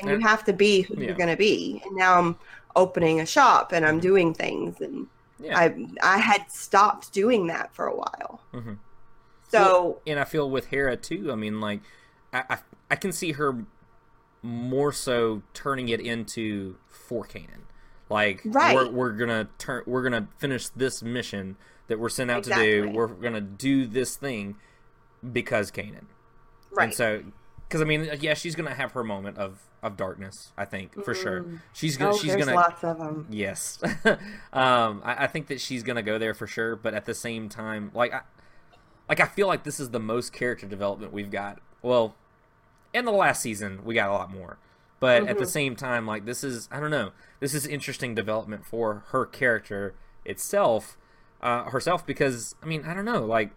[0.00, 1.06] And you have to be who yeah.
[1.08, 1.82] you're going to be.
[1.84, 2.38] And now I'm
[2.76, 5.06] opening a shop and I'm doing things and
[5.40, 5.58] Yeah.
[5.58, 8.40] I I had stopped doing that for a while.
[8.52, 8.74] hmm
[9.50, 11.32] So Well, and I feel with Hera too.
[11.32, 11.80] I mean, like,
[12.32, 12.58] I, I
[12.90, 13.64] I can see her
[14.42, 17.66] more so turning it into for Kanan.
[18.10, 18.74] Like, Right.
[18.74, 21.56] we're, we're gonna turn, we're gonna finish this mission
[21.88, 22.90] that we're sent out to do.
[22.90, 24.56] We're gonna do this thing
[25.32, 26.04] because Kanan.
[26.70, 26.84] right.
[26.84, 27.22] And so,
[27.66, 30.52] because I mean, yeah, she's gonna have her moment of of darkness.
[30.56, 31.44] I think for sure.
[31.72, 33.26] She's gonna oh, she's gonna lots of them.
[33.30, 33.78] Yes,
[34.52, 36.76] um, I, I think that she's gonna go there for sure.
[36.76, 38.22] But at the same time, like, I,
[39.08, 41.60] like I feel like this is the most character development we've got.
[41.82, 42.14] Well,
[42.92, 44.58] in the last season, we got a lot more.
[45.00, 48.66] But at the same time, like this is I don't know, this is interesting development
[48.66, 50.96] for her character itself,
[51.40, 53.50] uh, herself because I mean I don't know, like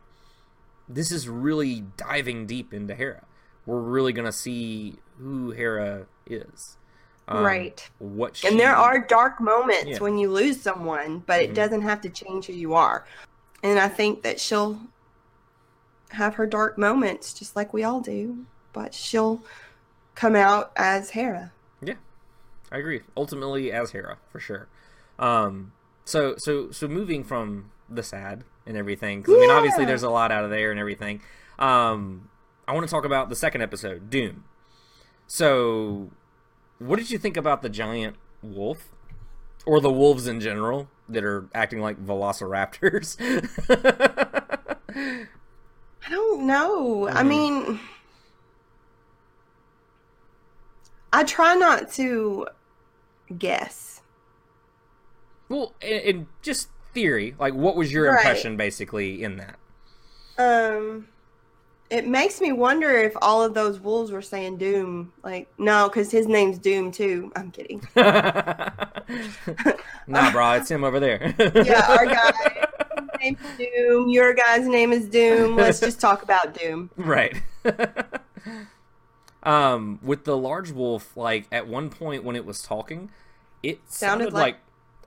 [0.88, 3.26] this is really diving deep into Hera.
[3.66, 6.78] We're really gonna see who Hera is,
[7.28, 7.90] Um, Right.
[8.00, 10.00] What she, And there are dark moments Yeah.
[10.00, 11.44] when you lose someone, but Mhm.
[11.46, 13.06] it doesn't have to change who you are.
[13.64, 14.80] And I think that she'll
[16.10, 19.42] have her dark moments just like we all do, but she'll
[20.22, 21.52] come out as Hera.
[21.82, 21.96] Yeah,
[22.72, 23.02] I agree.
[23.18, 24.68] Ultimately, as Hera for sure.
[25.18, 25.74] Um,
[26.06, 30.10] so so so moving from the sad and everything, because I mean, obviously, there's a
[30.10, 31.22] lot out of there and everything.
[31.58, 32.30] Um,
[32.68, 34.44] I want to talk about the second episode, Dume.
[35.28, 36.12] So,
[36.80, 38.90] what did you think about the giant wolf,
[39.66, 43.18] or the wolves in general that are acting like velociraptors?
[46.06, 47.08] I don't know.
[47.08, 47.28] I Mhm.
[47.28, 47.80] mean,
[51.14, 52.48] I try not to
[53.38, 54.02] guess.
[55.50, 58.18] well, in, just theory, like, what was your Right.
[58.18, 59.56] impression basically in that?
[60.38, 61.08] Um,
[61.90, 65.10] it makes me wonder if all of those wolves were saying Dume.
[65.24, 67.32] Like, no, because his name's Dume too.
[67.36, 67.82] I'm kidding.
[70.08, 71.34] nah, bro, it's him over there.
[71.56, 72.68] Yeah, our guy.
[73.20, 74.12] Name's Dume.
[74.12, 75.56] Your guy's name is Dume.
[75.56, 76.90] Let's just talk about Dume.
[76.96, 77.36] right.
[79.44, 83.10] Um, with the large wolf, like at one point when it was talking,
[83.64, 84.58] it sounded, Sounded like,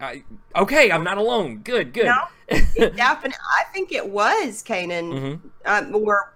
[0.01, 0.25] like-
[0.57, 1.59] I, okay, I'm not alone.
[1.59, 2.07] Good, good.
[2.07, 2.17] No,
[2.77, 3.39] definitely.
[3.59, 5.13] I think it was Kanan.
[5.13, 5.41] Mhm.
[5.65, 6.35] Um, or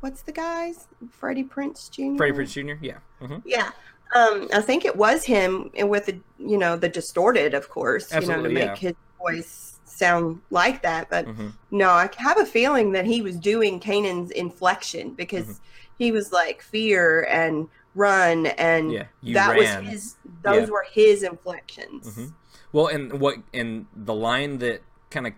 [0.00, 2.16] what's the guy's Freddie Prinze Jr.
[2.16, 2.82] Freddie Prinze Jr.
[2.84, 2.98] Yeah.
[3.20, 3.70] hmm Yeah.
[4.16, 8.10] Um, I think it was him and with the you know the distorted, of course,
[8.10, 8.66] you know, Absolutely, to yeah.
[8.70, 11.10] make his voice sound like that.
[11.10, 15.60] But hmm no, I have a feeling that he was doing Kanan's inflection because Mhm.
[15.98, 19.84] He was like fear and run and Yeah, you that ran.
[19.84, 20.16] was his.
[20.42, 20.72] Those Yeah.
[20.72, 22.16] were his inflections.
[22.16, 22.34] Mhm.
[22.72, 25.32] Well, and what and the line that kind of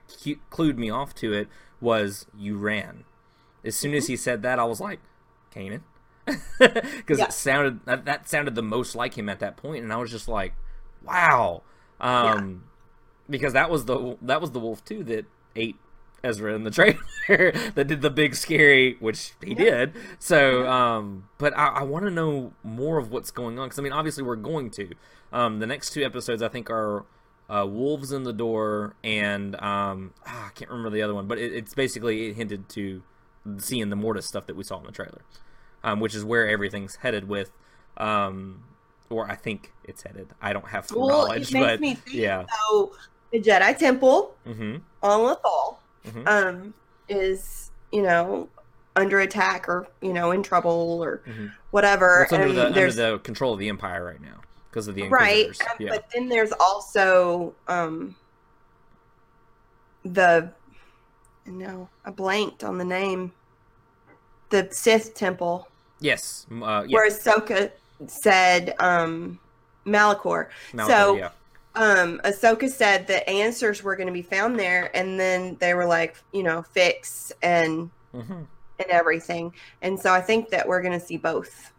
[0.50, 1.48] clued me off to it
[1.80, 3.04] was "you ran."
[3.64, 5.00] As soon as he said that, I was like,
[5.54, 5.82] "Kanan,"
[6.58, 7.24] because Yeah.
[7.26, 10.10] it sounded that, that sounded the most like him at that point, and I was
[10.10, 10.54] just like,
[11.02, 11.62] "Wow,"
[12.00, 12.64] um,
[13.28, 15.24] because that was the that was the wolf too that
[15.56, 15.76] ate
[16.22, 16.98] Ezra in the trailer
[17.74, 19.94] that did the big scary, which he did.
[20.18, 23.82] So, um, but I, I want to know more of what's going on because I
[23.82, 24.90] mean, obviously, we're going to.
[25.32, 27.04] Um, the next two episodes, I think, are
[27.48, 31.38] uh, Wolves in the Door and um, ah, I can't remember the other one, but
[31.38, 33.02] it, it's basically it hinted to
[33.58, 35.22] seeing the Mortis stuff that we saw in the trailer,
[35.82, 37.52] um, which is where everything's headed with.
[37.96, 38.64] Um,
[39.08, 40.28] or I think it's headed.
[40.40, 42.44] I don't have full Well, knowledge, it makes but me think yeah.
[42.70, 42.92] so.
[43.32, 45.36] The Jedi Temple hmm on
[46.06, 46.26] Mhm.
[46.26, 46.74] um,
[47.08, 48.48] is you know
[48.96, 51.52] under attack or you know in trouble or Mhm.
[51.70, 52.22] whatever.
[52.22, 55.08] It's under and the under the control of the Empire right now because of the
[55.08, 55.90] right, um, Yeah.
[55.90, 58.16] but then there's also um,
[60.04, 60.50] the
[61.46, 63.32] no, I blanked on the name.
[64.50, 65.68] The Sith Temple,
[66.00, 66.46] yes.
[66.50, 66.94] Uh, yeah.
[66.94, 67.70] where Ahsoka
[68.08, 69.38] said um,
[69.86, 70.48] Malachor.
[70.72, 71.30] Malachor, so- yeah.
[71.74, 75.86] Um Ahsoka said the answers were going to be found there and then they were
[75.86, 78.42] like you know fix and hmm
[78.80, 79.52] and everything
[79.82, 81.72] and so I think that we're going to see both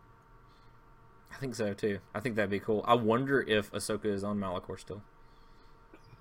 [1.33, 1.97] I think so too.
[2.13, 2.85] I think that'd be cool.
[2.87, 5.01] I wonder if Ahsoka is on Malachor still.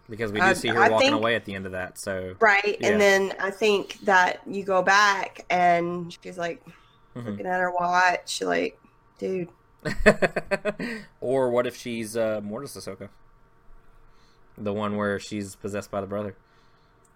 [0.09, 1.99] Because we do I- see her I walking think- away at the end of that,
[1.99, 2.89] so right Yeah.
[2.89, 6.63] and then I think that you go back and she's like
[7.15, 7.27] Mhm.
[7.27, 8.81] looking at her watch like
[9.19, 9.51] dude
[11.21, 13.11] or what if she's uh, Mortis Ahsoka?
[14.61, 16.37] The one where she's possessed by the brother.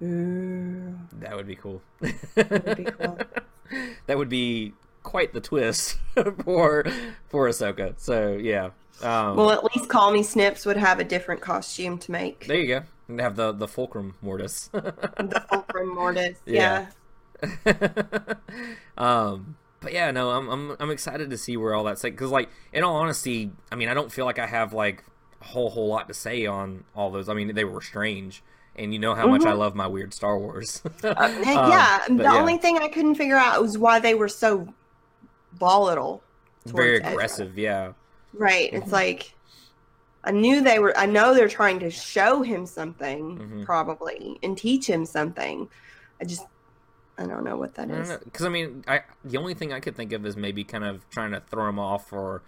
[0.03, 1.83] ooh, That would be cool.
[2.01, 3.19] would be cool.
[4.07, 5.99] that would be quite the twist
[6.45, 6.85] for
[7.29, 7.95] for Ahsoka.
[7.99, 8.71] So yeah.
[9.03, 12.57] Um, well at least Call Me Snips would have a different costume to make there
[12.57, 12.83] you go.
[13.09, 14.69] And have the the fulcrum mortis.
[14.73, 16.87] the Fulcrum Mortis Yeah.
[17.67, 18.35] yeah.
[18.97, 22.31] um, but yeah, no, I'm I'm I'm excited to see where all that's like because
[22.31, 25.11] like in all honesty, I mean, I don't feel like I have like a
[25.45, 27.29] whole whole lot to say on all those.
[27.29, 28.43] I mean, they were strange
[28.77, 29.59] and you know how much I Mhm.
[29.59, 30.83] love my weird Star Wars.
[31.05, 32.35] Uh, Um, yeah, the yeah.
[32.41, 34.67] only thing I couldn't figure out was why they were so
[35.55, 36.23] volatile.
[36.67, 37.13] very towards Ezra.
[37.13, 37.59] aggressive.
[37.59, 37.93] Yeah,
[38.33, 38.73] Right.
[38.73, 38.83] Mm-hmm.
[38.83, 39.35] It's like
[40.25, 43.65] I knew they were I know they're trying to show him something Mhm.
[43.67, 45.69] probably and teach him something.
[46.21, 46.47] I just
[47.19, 48.17] I don't know what that I is.
[48.25, 51.09] because I mean, I the only thing I could think of is maybe kind of
[51.11, 52.43] trying to throw him off, or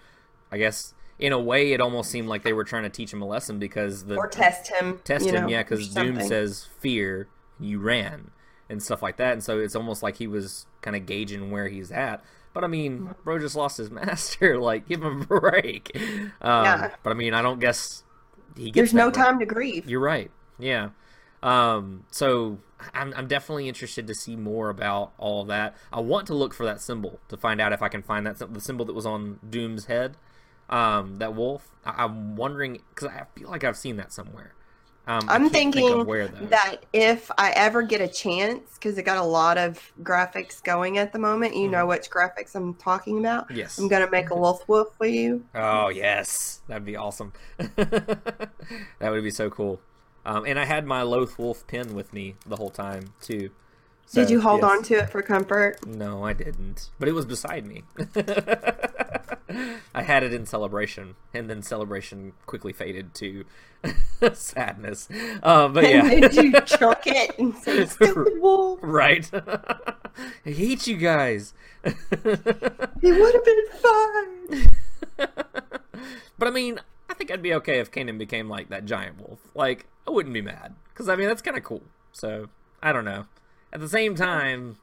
[0.51, 3.23] I guess in a way it almost seemed like they were trying to teach him
[3.23, 5.01] a lesson because the Or test him.
[5.05, 8.31] test him, know, yeah, because Dume says fear, you ran,
[8.69, 11.69] and stuff like that, and so it's almost like he was kind of gauging where
[11.69, 12.23] he's at.
[12.53, 13.13] But I mean, Mm-hmm.
[13.25, 14.59] bro just lost his master.
[14.59, 15.91] Like, give him a break.
[16.41, 16.91] Um, Yeah.
[17.03, 18.03] But I mean, I don't guess
[18.57, 18.75] he gets.
[18.77, 19.25] There's no break.
[19.25, 19.89] time to grieve.
[19.89, 20.31] You're right.
[20.59, 20.91] Yeah.
[21.43, 22.59] Um, so
[22.95, 25.77] I'm, I'm definitely interested to see more about all of that.
[25.93, 28.39] I want to look for that symbol to find out if I can find that
[28.53, 30.17] the symbol that was on Dume's head,
[30.71, 31.67] um, that wolf.
[31.85, 34.53] I, I'm wondering because I feel like I've seen that somewhere.
[35.09, 39.05] Um, I'm can't think thinking where that if I ever get a chance, because it
[39.05, 41.71] got a lot of graphics going at the moment, you Mm-hmm.
[41.73, 43.49] know which graphics I'm talking about.
[43.51, 43.79] yes.
[43.79, 45.45] I'm gonna make a wolf wolf for you.
[45.55, 47.33] Oh yes, that'd be awesome.
[47.59, 48.49] that
[49.01, 49.81] would be so cool.
[50.25, 53.51] Um, and I had my Loth-wolf pin with me the whole time too.
[54.13, 54.71] Did you hold yes.
[54.71, 55.87] on to it for comfort?
[55.87, 56.91] No, I didn't.
[56.99, 57.85] But it was beside me.
[59.95, 63.45] I had it in celebration, and then celebration quickly faded to
[64.33, 65.09] sadness.
[65.43, 69.29] Uh, but yeah, And then you chunk it and say, "Stupid wolf." right.
[70.47, 71.55] I hate you guys.
[71.85, 71.95] It
[73.03, 74.69] would have been fun.
[76.39, 79.39] but I mean, I think I'd be okay if Kanan became like that giant wolf.
[79.55, 81.83] Like, I wouldn't be mad because I mean that's kind of cool.
[82.13, 82.49] So
[82.83, 83.27] I don't know.
[83.73, 84.79] At the same time,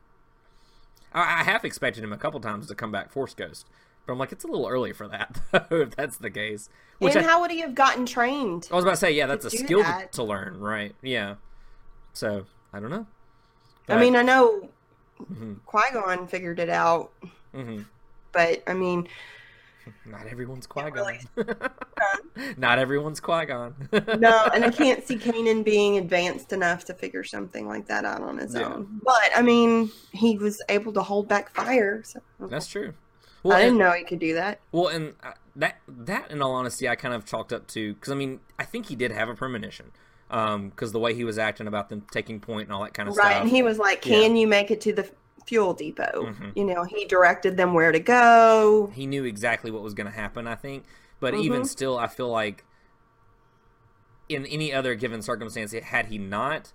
[1.14, 3.68] I, I have expected him a couple times to come back Force Ghost,
[4.06, 5.40] but I'm like, it's a little early for that.
[5.52, 8.68] Though, if that's the case, which and I, how would he have gotten trained?
[8.72, 10.12] I was about to say, yeah, that's a skill to, that?
[10.14, 10.94] to learn, right?
[11.02, 11.36] Yeah.
[12.14, 13.06] So I don't know.
[13.90, 14.70] I mean, I know
[15.22, 15.58] Mhm.
[15.66, 17.12] Qui Gon figured it out,
[17.54, 17.82] hmm
[18.32, 19.08] but I mean,
[20.06, 20.94] not everyone's Qui Gon.
[20.94, 21.20] really.
[22.58, 23.76] not everyone's Qui Gon.
[23.92, 28.22] no, and I can't see Kanan being advanced enough to figure something like that out
[28.22, 28.74] on his Yeah.
[28.74, 29.00] own.
[29.04, 32.02] But I mean, he was able to hold back fire.
[32.04, 32.94] So That's true.
[33.52, 34.60] I didn't and- know he could do that.
[34.72, 38.12] Well, and uh, that that in all honesty, I kind of chalked up to because
[38.12, 39.92] I mean, I think he did have a premonition
[40.30, 43.16] because the way he was acting about them taking point and all that kind of
[43.16, 43.34] Right, stuff.
[43.34, 44.16] Right, and he was like, Yeah.
[44.22, 45.10] "Can you make it to the
[45.46, 46.56] fuel depot?" Mhm.
[46.56, 48.90] You know, he directed them where to go.
[48.96, 50.48] he knew exactly what was going to happen.
[50.48, 50.86] I think,
[51.20, 51.42] but Mhm.
[51.44, 52.64] even still, I feel like
[54.30, 56.72] in any other given circumstance, had he not,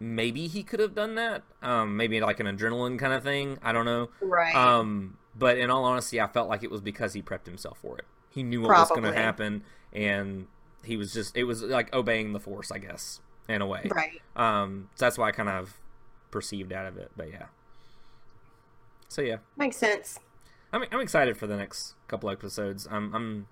[0.00, 1.42] maybe he could have done that.
[1.62, 3.58] Um, maybe like an adrenaline kind of thing.
[3.62, 4.08] I don't know.
[4.20, 4.54] Right.
[4.56, 7.98] Um, but in all honesty, I felt like it was because he prepped himself for
[7.98, 8.04] it.
[8.30, 10.46] He knew what was going to happen, and
[10.84, 13.88] he was just it was like obeying the force, I guess, in a way.
[13.90, 14.20] right.
[14.36, 15.78] Um, so that's why I kind of
[16.30, 17.10] perceived out of it.
[17.16, 17.46] But yeah.
[19.08, 20.18] So yeah, Makes sense.
[20.72, 22.86] I'm I'm excited for the next couple episodes.
[22.90, 23.46] I'm I'm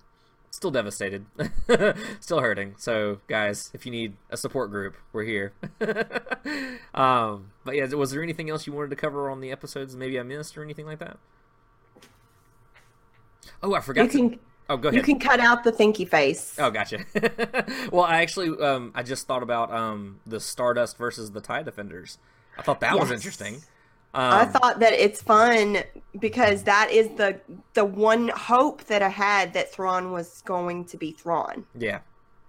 [0.51, 1.27] still devastated,
[2.21, 2.75] still hurting.
[2.79, 5.53] So guys, if you need a support group, we're here.
[6.95, 9.97] um, but yeah, was there anything else you wanted to cover on the episodes?
[9.97, 11.19] Maybe I missed or anything like that.
[13.67, 14.03] Oh, I forgot.
[14.05, 14.97] You to- can oh, go ahead.
[14.97, 16.55] you can cut out the thinky face.
[16.59, 17.05] Oh, gotcha.
[17.93, 22.19] well, I actually, um, I just thought about um, the Stardust versus the Tie Defenders.
[22.59, 23.19] I thought that was Yes.
[23.19, 23.63] interesting.
[24.15, 25.79] I Um, thought that it's fun
[26.19, 27.39] because that is the
[27.75, 31.99] the one hope that I had that Thrawn was going to be Thrawn yeah,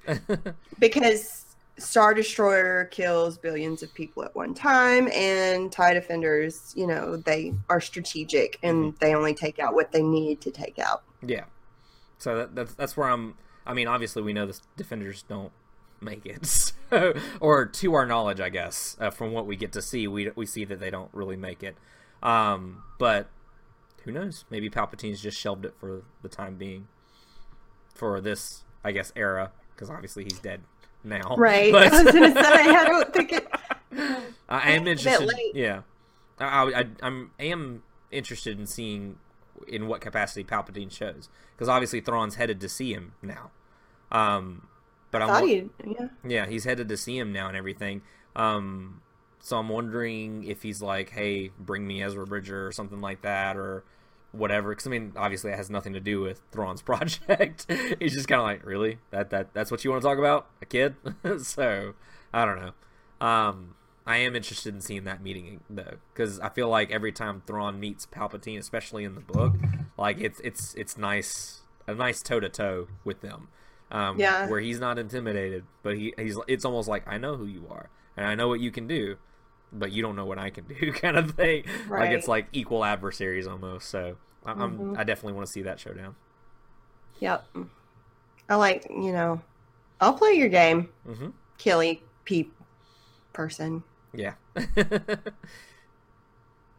[0.79, 1.43] because
[1.77, 7.53] Star Destroyer kills billions of people at one time, and Tie Defenders, you know, they
[7.69, 8.97] are strategic and Mm-hmm.
[8.99, 11.03] they only take out what they need to take out.
[11.25, 11.45] Yeah.
[12.17, 13.35] So that, that's that's where I'm.
[13.65, 15.51] I mean, obviously, we know the Defenders don't
[16.01, 16.45] make it,
[16.91, 20.29] so, or to our knowledge, I guess, uh, from what we get to see, we
[20.35, 21.75] we see that they don't really make it.
[22.23, 23.29] Um, but
[24.03, 24.45] who knows?
[24.49, 26.87] Maybe Palpatine's just shelved it for the time being,
[27.93, 30.61] for this, I guess, era, because obviously he's dead
[31.03, 31.35] now.
[31.37, 31.71] Right?
[31.71, 33.47] But- I was gonna say I don't think it.
[34.49, 35.51] I am It's a bit interested.
[35.55, 35.81] Yeah,
[36.39, 39.17] I, I, I- I'm am interested in seeing
[39.67, 43.51] in what capacity Palpatine shows because obviously Thrawn's headed to see him now.
[44.11, 44.67] Um,
[45.11, 46.07] but I'm he, yeah.
[46.25, 48.01] yeah, he's headed to see him now and everything.
[48.35, 49.01] Um,
[49.39, 53.55] so I'm wondering if he's like, "Hey, bring me Ezra Bridger" or something like that,
[53.55, 53.83] or
[54.31, 54.69] whatever.
[54.69, 57.65] Because I mean, obviously, it has nothing to do with Thrawn's project.
[57.99, 58.99] he's just kind of like, "Really?
[59.11, 60.47] That that that's what you want to talk about?
[60.61, 60.95] A kid?"
[61.41, 61.93] so
[62.33, 63.25] I don't know.
[63.25, 63.75] Um,
[64.07, 67.79] I am interested in seeing that meeting though, because I feel like every time Thrawn
[67.79, 69.53] meets Palpatine, especially in the book,
[69.97, 73.49] like it's it's it's nice a nice toe to toe with them.
[73.91, 74.49] Um, Yeah.
[74.49, 77.89] Where he's not intimidated, but he he's it's almost like I know who you are
[78.15, 79.17] and I know what you can do,
[79.73, 81.65] but you don't know what I can do, kind of thing.
[81.89, 83.89] Like it's like equal adversaries almost.
[83.89, 84.97] So I- I'm Mhm.
[84.97, 86.15] I definitely want to see that showdown.
[87.19, 87.45] Yep.
[88.49, 89.41] I like, you know,
[89.99, 91.29] I'll play your game, mm-hmm.
[91.57, 92.53] Killy Peep
[93.33, 93.83] person.
[94.13, 94.33] Yeah.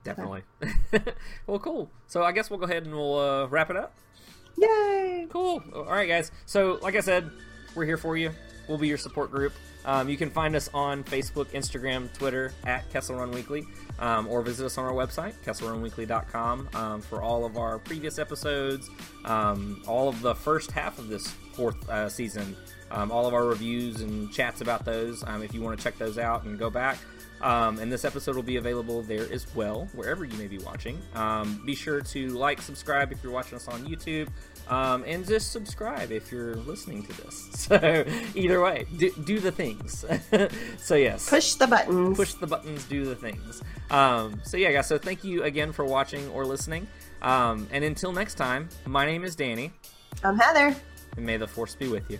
[0.05, 0.43] Definitely.
[1.47, 1.91] well, cool.
[2.07, 3.95] So I guess we'll go ahead and we'll uh, wrap it up.
[4.57, 5.27] Yay!
[5.31, 5.63] Cool.
[5.75, 6.33] All right, guys.
[6.47, 7.31] So, like I said,
[7.75, 8.31] we're here for you.
[8.69, 9.53] We'll be your support group.
[9.85, 13.65] Um, you can find us on Facebook, Instagram, Twitter at Kessel Run Weekly,
[13.99, 18.91] um, or visit us on our website, kesselrunweekly.com, um, for all of our previous episodes,
[19.25, 22.57] um, all of the first half of this fourth uh, season,
[22.91, 25.25] um, all of our reviews and chats about those.
[25.25, 26.99] Um, if you want to check those out and go back.
[27.41, 31.01] Um, and this episode will be available there as well, wherever you may be watching.
[31.15, 34.29] Um, be sure to like, subscribe if you're watching us on YouTube,
[34.69, 37.49] um, and just subscribe if you're listening to this.
[37.69, 40.05] So either way, do, do the things.
[40.79, 42.17] so yes, Push the buttons.
[42.17, 43.63] push the buttons, do the things.
[43.91, 44.87] Um, so yeah, guys.
[44.87, 46.87] So thank you again for watching or listening.
[47.23, 49.73] Um, and until next time, my name is Danny,
[50.25, 50.75] I'm Heather.
[51.17, 52.19] and may the force be with you.